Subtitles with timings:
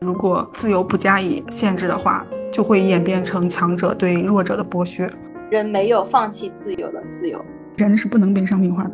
[0.00, 5.10] 如果自由不加以限制的话，就会演变成强者对弱者的剥削。
[5.50, 7.44] 人没有放弃自由的自由，
[7.76, 8.92] 人是不能被商品化的。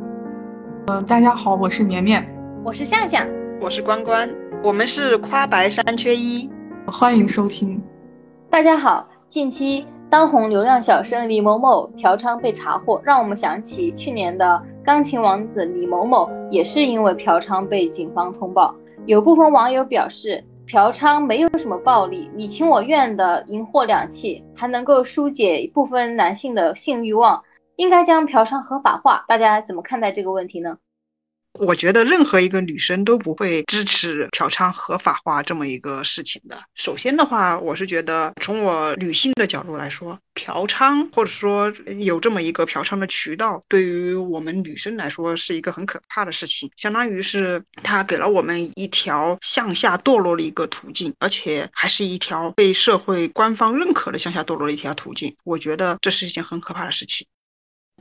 [0.86, 2.26] 呃，大家好，我是绵绵，
[2.64, 3.28] 我是夏夏，
[3.60, 4.30] 我是关关，
[4.62, 6.48] 我们是夸白三缺一，
[6.86, 7.78] 欢迎收听。
[8.48, 18.74] 大家好，近期当红流量小生李某某嫖娼被查获，让我们想起去年的钢琴王子李某某也是因为嫖娼被警方通报。
[19.04, 20.42] 有部分网友表示。
[20.66, 27.42] 嫖娼没有什么暴力，你情我愿的淫货两气，还能够疏解部分男性的性欲望，
[27.76, 29.24] 应该将嫖娼合法化。
[29.28, 30.78] 大家怎么看待这个问题呢？
[31.58, 36.58] 我觉得任何一个女生都不会支持嫖娼合法化这么一个事情的。
[36.74, 55.36] 首先的话，我是觉得从我女性的角度来说，嫖娼或者说有这么一个嫖娼的渠道，对于我们女生来说是一个很可怕的事情，相当于是它给了我们一条向下堕落的一个途径，而且还是一条被社会官方认可的向下堕落的一条途径。
[55.44, 57.28] 我觉得这是一件很可怕的事情。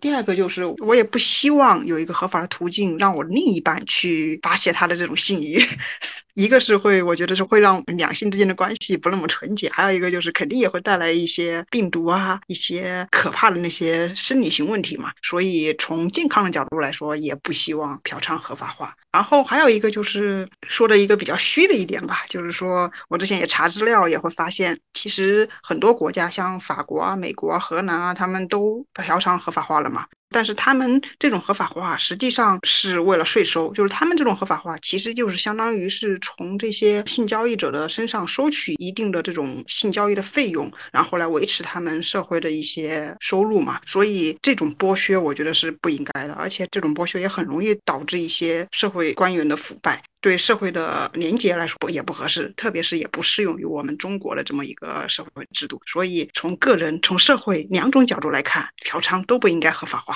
[0.03, 5.63] 第二个就是，我也不希望有一个合法的途径让我另一半去发泄他的这种性欲。
[6.35, 15.13] 一个是会，我觉得是会让两性之间的关系不那么纯洁；还有一个就是肯定也会带来一些病毒啊，一些可怕的那些生理性问题嘛。
[15.21, 18.97] 所以从健康的角度来说，也不希望嫖娼合法化。
[19.13, 30.05] 然后还有一个就是说的一个比较虚的一点吧，就是说我之前也查资料也会发现，其实很多国家像法国啊、美国啊、荷兰啊，他们都嫖娼合法化了嘛。
[30.33, 43.79] 但是他们这种合法化实际上是为了税收，就是他们这种合法化其实就是相当于是从这些性交易者的身上收取一定的这种性交易的费用，然后来维持他们社会的一些收入嘛。
[43.85, 55.81] 所以这种剥削我觉得是不应该的，而且这种剥削也很容易导致一些社会对官员的腐败，对社会的廉洁来说也不合适，特别是也不适用于我们中国的这么一个社会制度。
[55.85, 60.15] 所以从个人、从社会两种角度来看，嫖娼都不应该合法化。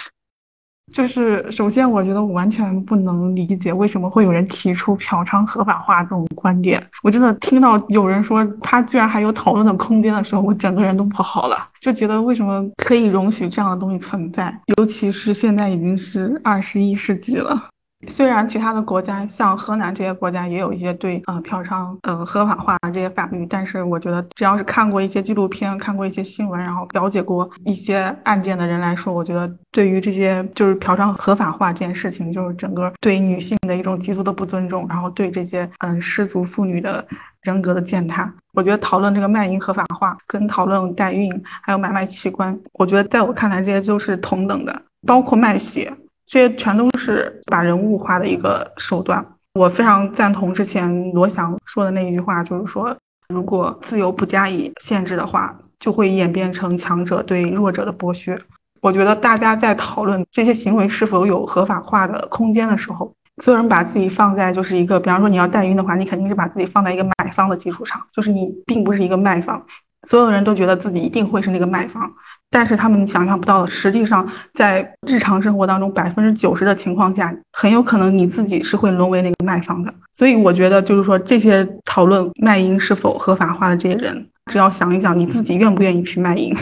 [0.95, 6.81] 就是首先，我觉得我完全不能理解为什么会有人提出嫖娼合法化这种观点。
[7.03, 14.57] 我真的听到有人说他居然还有讨论的空间的时候，我整个人都不好了，就觉得为什么可以容许这样的东西存在？
[14.77, 17.67] 尤其是现在已经是二十一世纪了。
[18.07, 37.03] 虽然其他的国家像河南这些国家也有一些对呃嫖娼呃合法化这些法律，但是我觉得只要是看过一些纪录片、看过一些新闻，然后了解过一些案件的人来说，我觉得对于这些就是嫖娼合法化这件事情，就是整个对女性的一种极度的不尊重，然后对这些嗯失足妇女的
[37.41, 38.31] 人格的践踏。
[38.53, 41.31] 我觉得讨论这个卖淫合法化，跟讨论代孕
[41.63, 45.91] 还有买卖器官，我觉得在我看来这些就是同等的，包括卖血。
[46.27, 49.25] 这些全都是把人物化的一个手段。
[49.53, 52.95] 我非常赞同之前罗翔说的那一句话，就是说，
[53.33, 58.37] 如果自由不加以限制的话，就会演变成强者对弱者的剥削。
[58.81, 63.11] 我觉得大家在讨论这些行为是否有合法化的空间的时候，
[63.41, 69.65] 所有人把自己放在就是一个，比方说你要代孕的话，你肯定是把自己放在一个买方的基础上，就是你并不是一个卖方。
[70.03, 72.13] 所有人都觉得自己一定会是那个卖方。
[72.49, 79.93] 但是他们想象不到的，实际上在日常生活当中，百分之九十的情况下，很有可能你自己是会沦为那个卖方的。
[80.13, 86.55] 所以我觉得，就是说这些讨论卖淫是否合法化的这些人，只要想一想你自己愿不愿意去卖淫，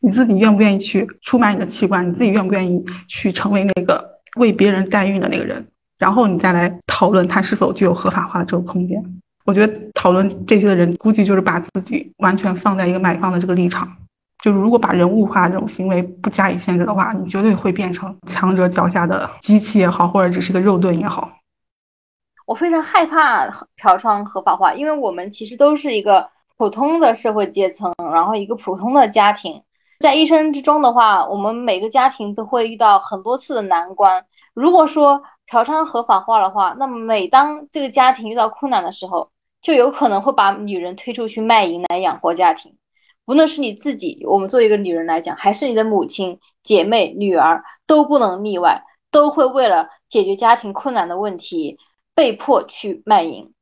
[0.00, 4.04] 你自己愿不愿意去出卖你的器官，你自己愿不愿意去成为那个
[4.36, 5.64] 为别人代孕的那个人，
[5.98, 9.02] 然后你再来讨论它是否具有合法化的这个空间。
[9.44, 13.88] 我觉得讨论这些的人，估计就是把自己完全放在一个买方的这个立场。
[14.42, 21.30] 就是如果把人物化这种行为不加以限制的话，你绝对会变成强者脚下的机器也好，或者只是个肉盾也好。
[22.46, 23.46] 我非常害怕
[23.76, 29.62] 嫖娼合法化，因为我们其实都是一个普通的社会阶层，然后一个普通的家庭，
[30.00, 34.24] 在一生之中的话，我们每个家庭都会遇到很多次的难关。
[34.52, 39.30] 如果说嫖娼合法化的话，那么每当这个家庭遇到困难的时候，
[39.60, 42.74] 就有可能会把女人推出去卖淫来养活家庭。
[43.30, 48.82] 无论是你自己，我们作为一个女人来讲，还是你的母亲、姐妹、女儿，都不能例外，
[49.12, 51.78] 都会为了解决家庭困难的问题，
[52.12, 53.54] 被迫去卖淫。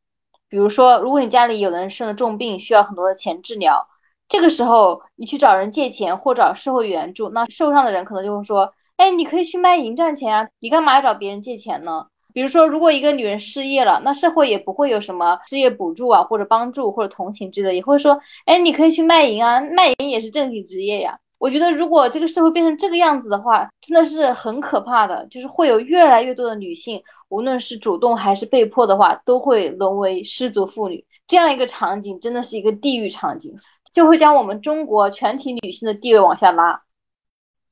[0.49, 3.87] 比如说，如果你家里有人生了重病，需要很多的钱治疗，
[4.26, 21.19] 这个时候你去找人借钱或找社会援助，那受伤的人可能就会说：“哎，你可以去卖淫赚钱啊，你干嘛要找别人借钱呢？”比如说，如果一个女人失业了，那社会也不会有什么失业补助啊，或者帮助，或者同情之类，也会说，哎，你可以去卖淫啊，卖淫也是正经职业呀。
[21.39, 33.55] 我觉得，如果这个社会变成这个样子的话，真的是很可怕的，就是会有越来越多的女性，无论是主动还是被迫的话，都会沦为失足妇女，这样一个场景真的是一个地狱场景，
[33.93, 36.83] 就会将我们中国全体女性的地位往下拉。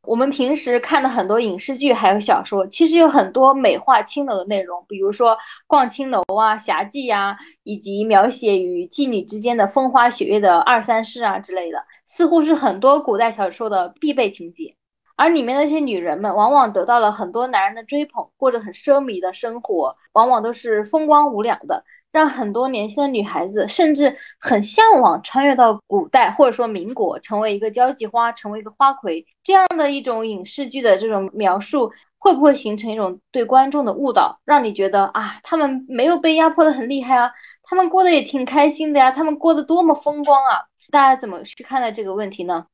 [0.06, 5.36] 我们平时看的很多影视剧还有小说，其实有很多美化青楼的内容，比如说
[5.66, 14.76] 逛青楼啊、侠妓呀，以及描写与妓女之间的风花雪月的二三事啊之类的，似乎是很多古代小说的必备情节。
[15.16, 21.84] 而里面那些女人们，往往得到了很多男人的追捧，过着很奢靡的生活，往往都是风光无两的。
[22.16, 29.26] 让很多年轻的女孩子甚至很向往穿越到古代，或者说民国，成为一个交际花，成为一个花魁。
[29.42, 37.30] 这样的一种影视剧的这种描述，会不会形成一种对观众的误导，让你觉得啊，他们没有被压迫的很厉害啊，
[37.62, 40.64] 他们过得也挺开心的呀，他们过得多么风光啊？
[40.90, 42.64] 大家怎么去看待这个问题呢？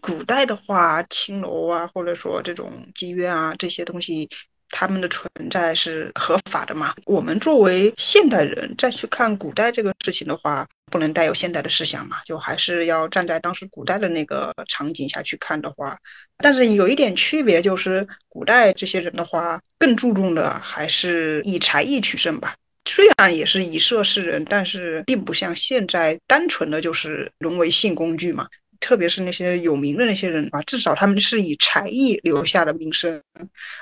[0.00, 4.28] 古代的话，青楼啊，或者说这种妓院啊，这些东西。
[4.70, 6.94] 他们的存在是合法的嘛？
[7.04, 12.18] 我们作为现代人再去看古代这个事情的话，不能带有现代的思想嘛？
[12.24, 15.98] 就还是要站在当时古代的那个场景下去看的话，
[16.38, 22.56] 但是有一点区别就是，古代这些人的话更注重的还是以才艺取胜吧。
[22.84, 28.48] 虽然也是以色示人，但是并不像现在单纯的就是沦为性工具嘛。
[28.80, 33.22] 特别是那些有名的那些人啊，至少他们是以才艺留下的名声，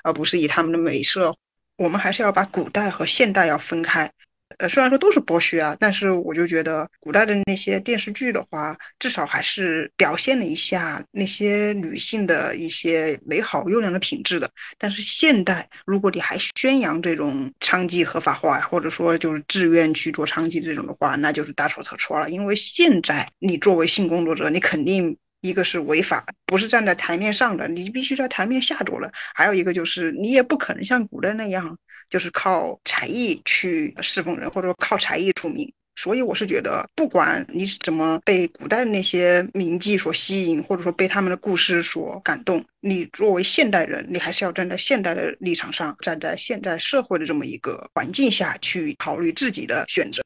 [0.02, 1.36] 而不是以他们的美色。
[1.76, 4.12] 我们还是要把古代和现代要分开。
[4.58, 14.50] 呃，虽然说都是剥削啊，但是我就觉得古代的那些电视剧的话，至少还是表现了一下那些女性的一些美好优良的品质的。
[14.78, 22.30] 但是现代，如果你还宣扬这种娼妓合法化，或者说就是自愿去做娼妓这种的话，那就是大错特错了。
[22.30, 29.12] 因为现在你作为性工作者，你肯定一个是违法，不是站在台面上的，你必须在台面下做了。
[29.34, 31.78] 还有一个就是你也不可能像古代那样。
[32.08, 35.72] 就是靠才艺去侍奉人，或者说靠才艺出名。
[35.96, 50.22] 所以我是觉得，不管你是怎么被古代的那些名妓所吸引，或者说被他们的故事所感动，你作为现代人，你还是要站在现代的立场上，站在现代社会的这么一个环境下去考虑自己的选择。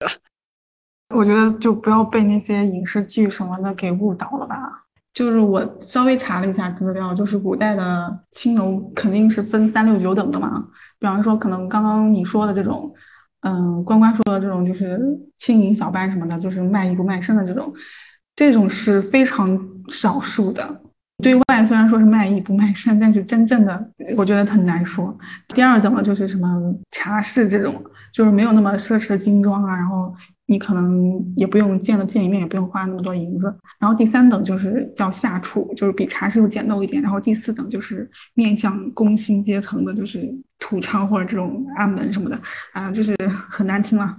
[1.15, 4.85] 我觉得就不要被那些影视剧什么的给误导了吧。
[5.21, 10.67] 就是我稍微查了一下资料，就是古代的青楼肯定是分三六九等的嘛。
[10.99, 12.91] 比方说，可能刚刚你说的这种，
[13.43, 14.99] 嗯，关关说的这种，就是
[15.37, 17.71] 青营小班什么的，就是卖艺不卖身的这种，
[18.35, 20.81] 这种是非常少数的。
[21.23, 25.15] 对外虽然说是卖艺不卖身，但是真正的我觉得很难说。
[25.49, 26.49] 第二等的就是什么
[26.93, 27.75] 茶室这种，
[28.15, 30.15] 就是没有那么奢侈的精装啊，然后。
[30.51, 33.55] 你可能也不用见了见一面，也不用花那么多银子。
[33.79, 37.01] 然后第三等就是叫下处，就是比茶室简陋一点。
[37.01, 42.37] 然后第四等就是面向工薪阶层的，就是土娼或者这种暗门什么的
[42.73, 43.17] 啊，就是
[43.49, 44.17] 很难听了。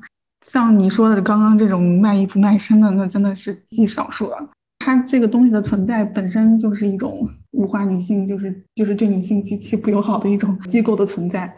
[0.48, 4.38] 像你说的刚刚这种卖艺不卖身的，那真的是极少数了。
[4.80, 11.54] 它这个东西的存在本身就是一种物化女性，就是就是对女性极其不友好的一种机构的存在。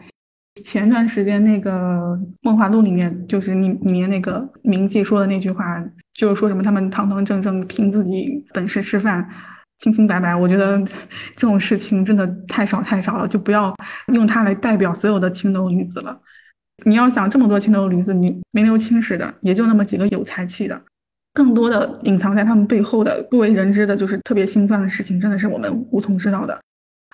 [0.62, 1.70] 前段时间那个
[2.42, 5.84] 《梦华录》里面，就是里里面那个名记说的那句话，
[6.14, 9.28] 就是说什么他们堂堂正正凭自己本事吃饭，
[9.80, 10.34] 清清白白。
[10.34, 10.80] 我觉得
[11.34, 13.74] 这种事情真的太少太少了，就不要
[14.12, 16.20] 用它来代表所有的青楼女子了。
[16.84, 20.80] 你要想这么多青楼女子，你名留青史的也就那么几个有才气的，
[21.32, 26.60] 更多的隐藏在他们背后的不为人知的，就是特别心酸的事情，真的是我们无从知道的。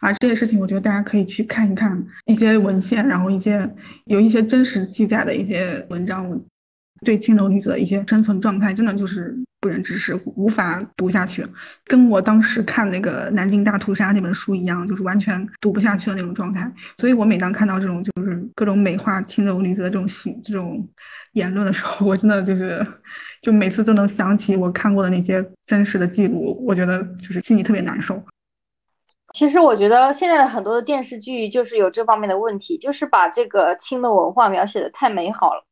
[0.00, 3.70] 而这些事情，我觉得大家可以去看一看一些文献，然后一些
[4.06, 6.26] 有一些真实记载的一些文章，
[7.04, 11.46] 对青楼女子的一些生存状态，真的就是不忍直视，无法读下去，
[11.84, 16.72] 跟我当时看那个《南京大屠杀》那本书一样，就是完全读不下去的那种状态。
[16.96, 20.88] 所以我每当看到这种就是各种美化青楼女子的这种信这种
[21.34, 22.86] 言论的时候，我真的就是
[23.42, 28.22] 就每次都能想起我看过的那些真实的记录，我觉得就是心里特别难受。
[29.32, 35.64] 其实我觉得现在的很多的电视剧就是有这方面的问题，就是把这个清的文化描写的太美好了。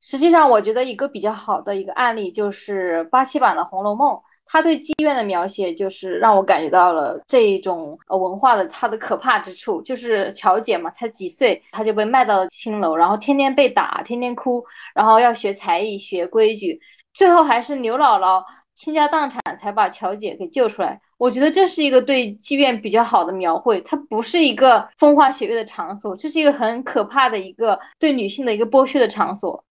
[0.00, 4.14] 实际上，我觉得一个比较好的一个案例就是八七版的《红楼梦》，
[4.44, 9.82] 它对妓院的描写就是让我感觉到了这一种呃文化的它的可怕之处。
[9.82, 14.64] 就是乔姐嘛，才几岁，她就被卖到了青楼，然后天天被打，天天哭，
[14.94, 16.80] 然后要学才艺、学规矩，
[17.12, 18.44] 最后还是牛姥姥
[18.76, 21.00] 倾家荡产才把乔姐给救出来。
[21.18, 29.64] 我觉得这是一个对妓院比较好的描绘，它不是一个风花雪月的场所，这是一个很可怕的一个对女性的一个剥削的场所。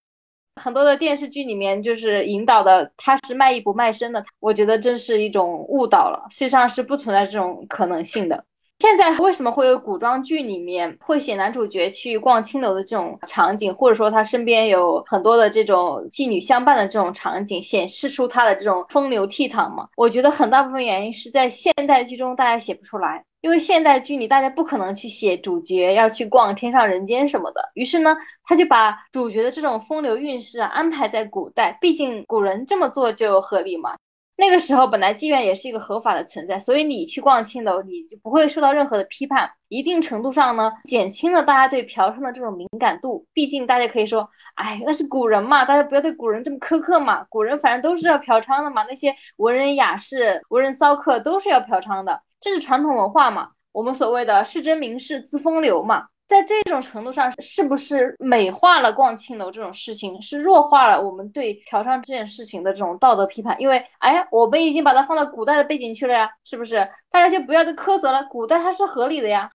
[0.61, 8.45] 很多的电视剧里面就是引导的，他是卖艺不卖身的，我觉得这是一种误导了，实际上是不存在这种可能性的。
[8.85, 19.87] 现在为什么会有古装剧里面会写男主角去逛青楼的这种场景，或者说他身边有很多的这种妓女相伴的这种场景，显示出他的这种风流倜傥嘛？
[19.97, 33.95] 我觉得很大部分原因是在现代剧中大家写不出来，因为现代剧里大家不可能去写主角要去逛天上人间什么的，于是呢，他就把主角的这种风流韵事啊安排在古代，毕竟古人这么做就合理嘛。
[34.37, 39.49] 那个时候本来妓院也是一个合法的存在，所以你去逛青楼，你就不会受到任何的批判。
[39.69, 43.25] 一定程度上呢，减轻了大家对嫖娼的这种敏感度。
[43.33, 47.23] 毕竟大家可以说，哎，那是古人嘛，大家不要对古人这么苛刻嘛。
[47.29, 53.51] 古人反正都是要嫖娼的嘛，那些文人雅士、文人骚客都是要嫖娼的，这是传统文化嘛。
[53.71, 56.07] 我们所谓的世真名士自风流嘛。
[56.27, 63.55] 在这种程度上，是不是美化了逛青楼这种事情，是弱化了我们对嫖娼这件事情的这种道德批判？
[63.61, 66.89] 因为，哎，我们已经把它放到古代的背景去了呀，是不是？
[67.11, 69.51] 大家就不要再苛责了，古代它是合理的呀。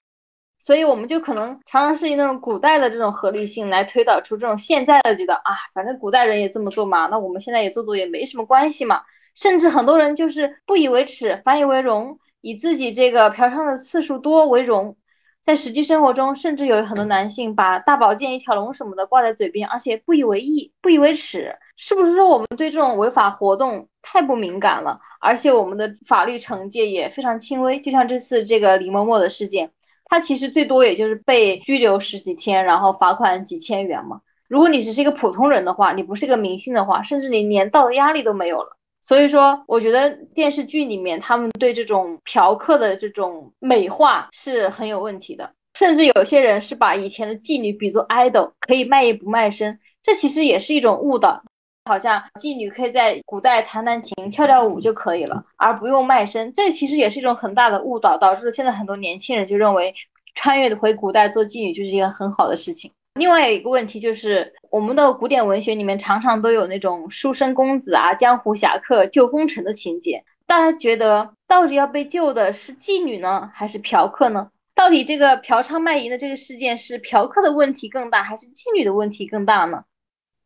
[0.58, 9.02] 所以，我们就可能常常是以那种古代的这种合理性来推导出这种现在的觉得啊，反正古代人也这么做嘛，那我们现在也做做也没什么关系嘛。
[9.34, 14.96] 甚至很多人就是不以为耻，反以为荣，以自己这个嫖娼的次数多为荣。
[15.42, 25.00] 在实际生活中，甚至有很多男性把大保健、一条龙什么的挂在嘴边，而且不以为意、不以为耻，是不是说我们对这种违法活动太不敏感了？
[25.18, 29.70] 而且我们的法律惩戒也非常轻微，就像这次这个李某某的事件，
[30.04, 34.20] 他其实最多也就是被拘留十几天，然后罚款几千元嘛。
[34.46, 38.76] 如果你只是一个普通人的话，你不是一个明星的话，甚至你连道德压力都没有了。
[39.10, 51.42] 所以说，我觉得电视剧里面他们对这种嫖客的这种美化是很有问题的，甚至有些人是把以前的妓女比作 idol，可以卖艺不卖身，这其实也是一种误导。
[51.86, 59.92] 好像妓女可以在古代弹弹琴、跳跳舞就可以了，而不用卖身，这其实也是一种很大的误导，导致现在很多年轻人就认为
[60.36, 62.92] 穿越回古代做妓女就是一个很好的事情。
[63.20, 70.24] 另外有一个问题就是，我们的古典文学里面常常都有那种书生公子啊、江湖侠客救风尘的情节。
[70.46, 74.50] 大家觉得，到底要被救的是妓女呢，还是嫖客呢？
[74.74, 79.84] 到底这个嫖娼卖淫的这个事件是嫖客的问题更大，还是妓女的问题更大呢？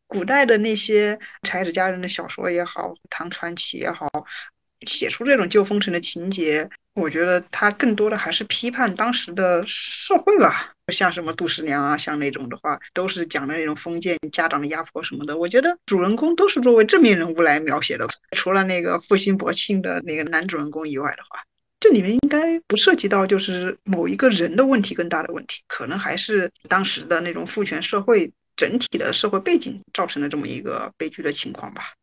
[0.08, 4.08] 古代的那些才子佳人的小说也好，唐传奇也好，
[4.84, 6.68] 写出这种救风尘的情节。
[6.94, 15.36] 我觉得他更多的还是批判当时的社会吧，像什么杜十娘啊，像那种的话，都是讲的那种封建家长的压迫什么的。
[15.36, 21.42] 我觉得主人公都是作为正面人物来描写的，除了那个负心薄幸的那个男主人公以外的话，
[21.80, 31.94] 这里面应该不涉及到就是某一个人的问题更大的问题，可能还是当时的那种父权社会整体的社会背景造成的这么一个悲剧的情况吧。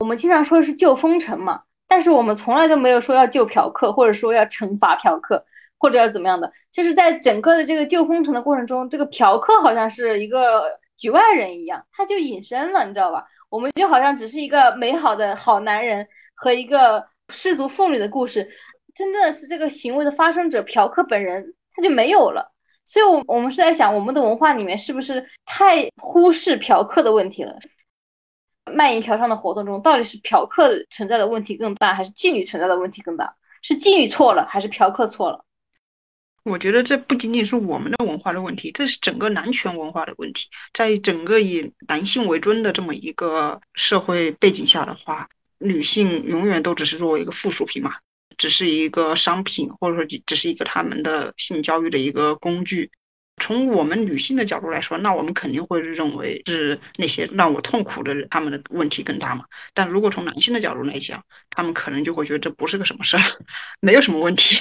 [0.00, 1.62] 我们经常说的是旧风尘嘛。
[1.90, 5.44] 但是我们从来都没有说要救嫖客，或者说要惩罚嫖客，
[5.76, 6.52] 或者要怎么样的。
[6.70, 13.26] 就是在整个的这个救风尘的过程中，这个嫖客好像是一个局外人一样，他就隐身了，你知道吧？
[13.48, 16.06] 我们就好像只是一个美好的好男人
[16.36, 18.48] 和一个失足妇女的故事，
[18.94, 22.52] 真正的是这个行为的发生者嫖客本人他就没有了。
[22.84, 27.58] 所以，我我们是在想，我们的文化里面是不是太忽视嫖客的问题了？
[28.70, 33.34] 卖淫嫖娼的活动中，到底是嫖客存在的问题更大，还是妓女存在的问题更大？
[33.62, 35.44] 是妓女错了，还是嫖客错了？
[36.42, 40.48] 我觉得这不仅仅是我们的文化的问题，这是整个男权文化的问题。
[40.72, 47.96] 在整个以男性为尊的这么一个社会背景下的话，女性永远都只是作为一个附属品嘛，
[48.38, 52.90] 只是一个商品，或者说只是一个他们的性教育的一个工具。
[53.40, 59.44] 从我们女性的角度来说，那我们肯定会认为是那些让我痛苦的人，他们的问题更大嘛。
[59.74, 63.22] 但如果从男性的角度来讲，他们可能就会觉得这不是个什么事儿，
[63.80, 64.56] 没有什么问题。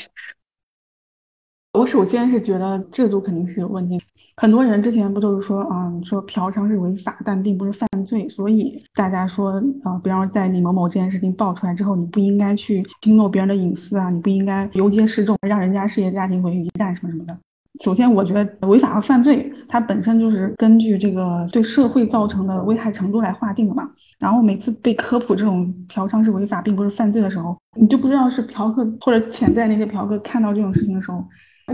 [1.73, 4.01] 我首先是觉得制度肯定是有问题。
[4.37, 9.51] 很多人之前不都是说啊，说嫖娼是违法，但并不是犯罪，所以大家说
[9.83, 17.37] 啊，比方说在李某某这件事情爆出来之后，你不应该去侵露别人的隐私啊，你不应该游街示众，让人家事业家庭毁于一旦什么什么的。
[17.83, 23.89] 首先，我觉得违法和犯罪，它本身就是根据这个对社会造成的危害程度来划定的嘛。
[24.19, 31.23] 然后每次被科普这种嫖娼是违法，并不是犯罪的时候，你就不知道是嫖客或者潜在那些嫖客看到这种事情的时候，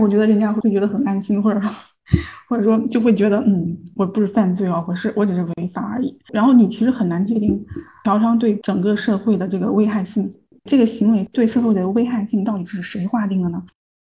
[0.00, 1.60] 我觉得人家会觉得很安心，或者
[2.48, 6.16] 或者说就会觉得，嗯，我不是犯罪哦，我是我只是违法而已。
[6.32, 7.60] 然后你其实很难界定
[8.04, 10.32] 嫖娼对整个社会的这个危害性，
[10.66, 13.60] 这个行为对社会的危害性到底是谁划定的呢？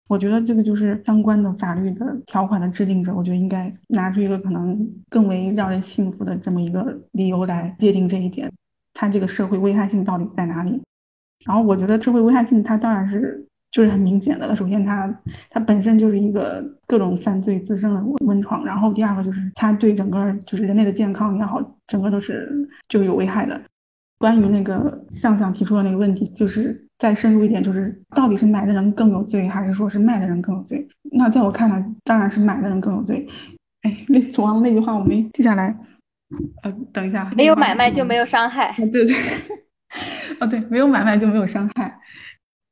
[0.09, 8.51] 我觉得这个就是相关的法律的条款的制定者，我觉得应该拿出一个可能更为让人信服的这么一个理由来界定这一点，
[8.95, 10.81] 它这个社会危害性到底在哪里？
[11.45, 14.57] 然后我觉得社会危害性它当然是就是很明显的了。
[14.57, 15.15] 首先，它
[15.51, 22.51] 它本身就是一个各种犯罪滋生的温床，然后第二个就是它对整个就是人类的健康也好，整个都是
[22.89, 23.61] 就是有危害的。
[24.19, 30.87] 关于那个向向提出的那个问题，就是再深入一点，就是到底是买的人更有罪，还是说是卖的人更有罪？
[31.13, 33.27] 那在我看来，当然是买的人更有罪。
[33.83, 35.77] 哎，那忘了那句话我没记下来。
[36.63, 38.75] 呃，等一下，没有买卖就没有伤害。
[38.93, 39.17] 对对，
[40.41, 41.99] 哦对，没有买卖就没有伤害。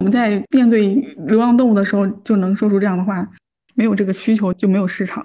[0.00, 0.95] 我们在面对
[1.26, 3.26] 流浪动物的时候，就能说出这样的话：
[3.75, 5.25] 没有这个需求就没有市场。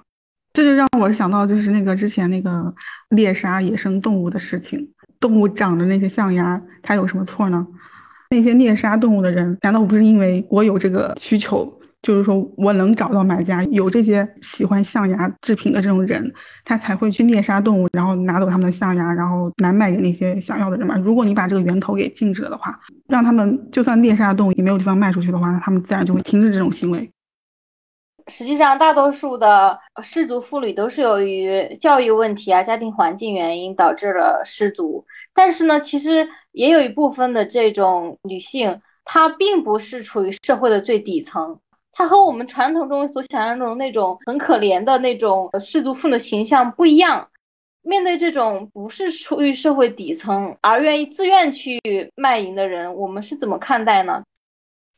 [0.53, 2.73] 这就让我想到，就是那个之前那个
[3.09, 4.91] 猎杀野生动物的事情。
[5.19, 7.67] 动物长的那些象牙，它有什么错呢？
[8.31, 11.71] 那些猎杀动物的人，难道不是因为我有这个需求？
[12.01, 16.33] 就是说我能找到买家，有这些喜欢象牙制品的这种人，
[16.65, 20.97] 他才会去猎杀动物，然后拿走他们的象牙，然后来卖给那些想要的人嘛。
[20.97, 27.11] 如果你把这个源头给禁止了的话，让他们就算猎杀动物也没有地方卖出去的话，那他们自然就会停止这种行为。
[28.27, 35.05] 实际上，大多数的失足妇女都是由于教育问题啊、家庭环境原因导致了失足。
[35.33, 41.59] 但是呢，其实也有一部分的这种女性，她并不是处于社会的最底层。
[41.91, 47.29] 她和我们传统中所想象中那种很可怜的那种氏族妇女形象不一样。
[47.83, 51.79] 面对这种不是处于社会底层而愿意自愿去
[52.15, 54.23] 卖淫的人，我们是怎么看待呢？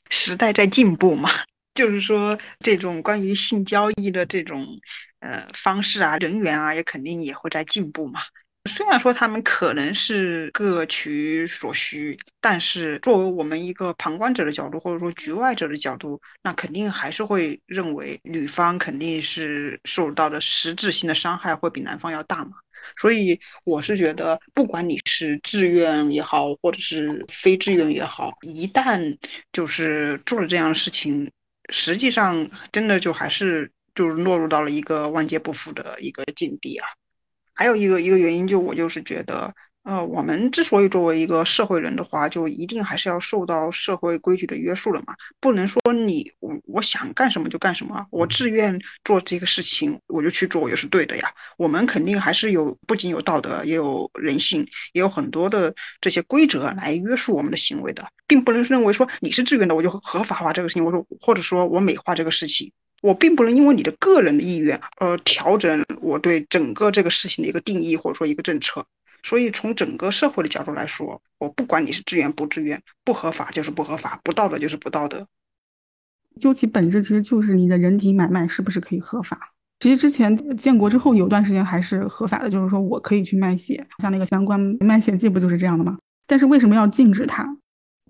[0.09, 1.29] 时代在进步嘛，
[1.73, 4.65] 就是说这种关于性交易的这种
[5.21, 8.19] 呃方式啊、人员啊，也肯定也会在进步嘛。
[8.69, 22.51] 虽然说他们可能是各取所需，但是作为我们一个旁观者的角度，或者说局外者的角度，那肯定还是会认为女方肯定是受到的实质性的伤害会比男方要大嘛。
[22.97, 29.17] 所以我是觉得，不管你是自愿也好，或者是非自愿也好，一旦
[29.51, 31.31] 就是做了这样的事情，
[31.69, 36.87] 实际上真的就还是就是落入到了一个万劫不复的一个境地啊。
[37.53, 51.33] 还有一个一个原因，就我就是觉得，呃，我们之所以作为一个社会人的话，就一定还是要受到社会规矩的约束了嘛，不能说你我我想干什么就干什么，我自愿做这个事情我就去做，也是对的呀。
[51.57, 62.71] 我们肯定还是有不仅有道德，也有人性，也有很多的这些规则来约束我们的行为的，并不能认为说你是自愿的我就合法化这个事情，我说或者说我美化这个事情。
[63.03, 68.85] 我并不能因为你的个人的意愿而调整我对整个这个事情的一个定义或者说一个政策，
[69.23, 75.27] 所以从整个社会的角度来说，我不管你是自愿不自愿，不合法就是不合法，不道德就是不道德。
[76.39, 79.51] 究其本质，其实就是你的人体买卖是不是可以合法？
[79.79, 85.97] 其实之前建国之后有段时间还是合法的，就是说我可以去卖血，像那个相关卖血记不就是这样的吗？
[86.25, 87.57] 但是为什么要禁止它？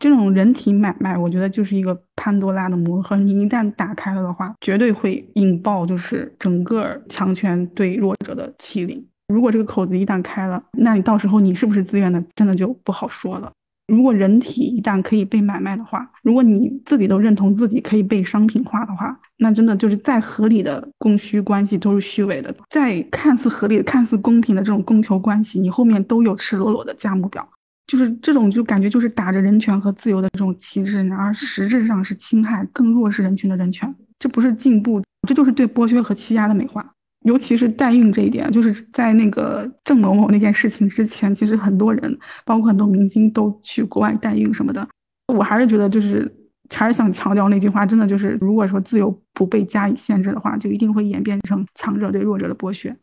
[0.03, 3.15] 这种人体买卖，我觉得就是一个潘多拉的魔盒。
[3.15, 9.01] 你一旦打开了的话，绝对会引爆，就是整个强权对弱者的欺凌。
[9.33, 13.49] 如果这个口子一旦开了，那你到时候你是不是自愿的，真的就不好说了。
[13.87, 27.47] 如果人体一旦可以被买卖的话，如果你自己都认同自己可以被商品化的话，那真的就是再合理的供需关系都是虚伪的，再看似合理、看似公平的这种供求关系，你后面都有赤裸裸的价目表。
[27.87, 33.93] 就是这种，就感觉就是打着人权和自由的这种旗帜，然而实质上是侵害更弱势人群的人权。
[34.17, 36.85] 这不是进步，这就是对剥削和欺压的美化。
[37.25, 44.85] 尤其是代孕这一点，就是在那个郑某某那件事情之前，其实很多人，包括很多明星都去国外代孕什么的。
[45.33, 46.29] 我还是觉得，就是
[46.73, 52.93] 还是想强调那句话，真的就是，如果说自由不被加以限制的话，就一定会演变成强者对弱者的剥削。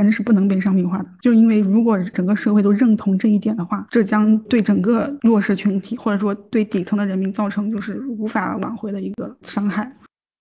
[0.00, 9.90] 人是不能被商品化的，就是因为如果整个社会都认同这一点的话，这将对整个弱势群体或者说对底层的人民造成就是无法挽回的一个伤害。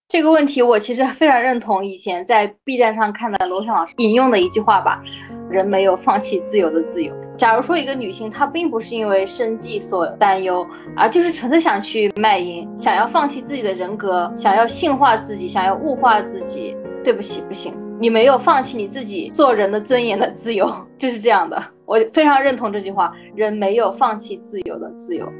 [0.10, 5.02] 这个问题我其实非常认同以前在 B 站上看的罗翔老师引用的一句话吧：
[5.50, 7.12] 人没有放弃自由的自由。
[7.36, 17.74] 假如说一个女性她并不是因为生计所担忧，而就是纯粹想去卖淫，想要放弃自己的人格，想要性化自己，想要物化自己，对不起，不行。
[18.00, 21.62] 你没有放弃你自己做人的尊严的自由， 就是这样的。
[21.86, 25.32] 我非常认同这句话：人没有放弃自由的自由。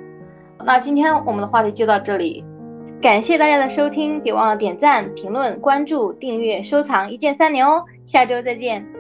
[0.64, 2.44] 那今天我们的话题就到这里，
[3.02, 7.84] 感谢大家的收听，别忘了点赞、评论、关注、订阅、收藏，一键三连哦。
[8.06, 8.93] 下周再见。